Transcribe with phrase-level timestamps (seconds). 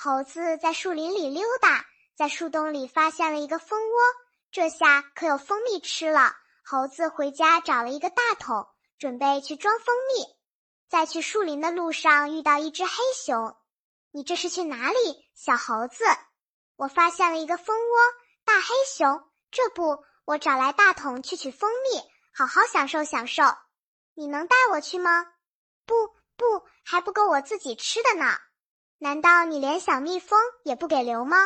[0.00, 3.98] 猴子在树林里溜达，在树洞里发现了一个蜂窝，
[4.52, 6.36] 这下可有蜂蜜吃了。
[6.64, 10.24] 猴子回家找了一个大桶，准备去装蜂蜜。
[10.88, 13.56] 在去树林的路上，遇到一只黑熊。
[14.12, 16.04] 你这是去哪里，小猴子？
[16.76, 17.98] 我发现了一个蜂窝。
[18.44, 22.00] 大黑熊，这不，我找来大桶去取蜂蜜，
[22.32, 23.42] 好好享受享受。
[24.14, 25.26] 你能带我去吗？
[25.84, 26.06] 不
[26.36, 28.38] 不，还不够我自己吃的呢。
[29.00, 31.36] 难道你连小蜜蜂也不给留吗？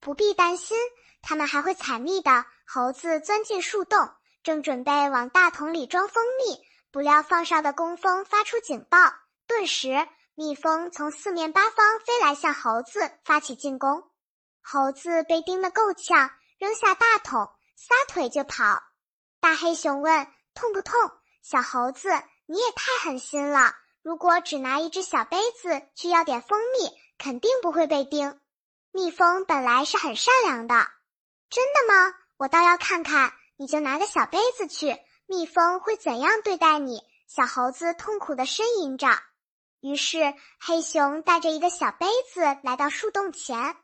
[0.00, 0.78] 不必担心，
[1.20, 2.46] 它们还会采蜜的。
[2.66, 4.10] 猴子钻进树洞，
[4.42, 8.98] 正准备往大桶里装蜂蜜，不料放哨的工蜂发出警报，
[9.46, 14.10] 顿时蜜蜂从四面八方飞来，向猴子发起进攻。
[14.62, 18.82] 猴子被叮得够呛，扔下大桶，撒腿就跑。
[19.40, 20.94] 大黑熊问：“痛不痛？”
[21.42, 22.10] 小猴子，
[22.46, 23.74] 你也太狠心了。
[24.08, 28.40] 如果只拿一只小杯子去要点蜂蜜，肯定不会被叮。
[28.90, 30.74] 蜜蜂本来是很善良的，
[31.50, 32.14] 真的吗？
[32.38, 33.34] 我倒要看看。
[33.58, 37.02] 你就拿个小杯子去，蜜蜂会怎样对待你？
[37.26, 39.08] 小猴子痛苦地呻吟着。
[39.80, 43.76] 于是黑熊带着一个小杯子来到树洞前，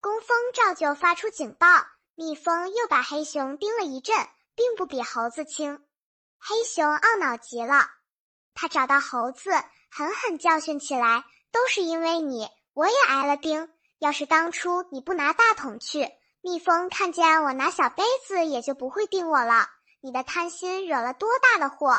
[0.00, 1.66] 工蜂照旧发出警报，
[2.14, 4.16] 蜜蜂又把黑熊叮了一阵，
[4.54, 5.84] 并不比猴子轻。
[6.38, 7.90] 黑熊懊恼极了。
[8.56, 9.52] 他找到猴子，
[9.88, 11.22] 狠狠教训起来。
[11.52, 13.70] 都是因为你，我也挨了钉。
[13.98, 16.10] 要是当初你不拿大桶去，
[16.42, 19.68] 蜜蜂看见我拿小杯子，也就不会叮我了。
[20.00, 21.98] 你的贪心惹了多大的祸！